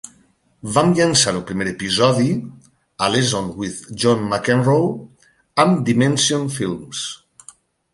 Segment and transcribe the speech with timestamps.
[0.77, 2.31] Van llançar el primer episodi,
[3.07, 4.93] "A Lesson with John McEnroe",
[5.67, 7.09] amb Dimension Films.